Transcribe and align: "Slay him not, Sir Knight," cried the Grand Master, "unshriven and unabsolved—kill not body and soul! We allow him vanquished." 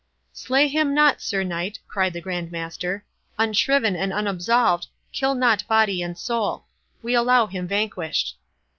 "Slay 0.33 0.67
him 0.67 0.95
not, 0.95 1.21
Sir 1.21 1.43
Knight," 1.43 1.77
cried 1.87 2.13
the 2.13 2.21
Grand 2.21 2.51
Master, 2.51 3.05
"unshriven 3.37 3.95
and 3.95 4.11
unabsolved—kill 4.11 5.35
not 5.35 5.67
body 5.67 6.01
and 6.01 6.17
soul! 6.17 6.65
We 7.03 7.13
allow 7.13 7.45
him 7.45 7.67
vanquished." 7.67 8.35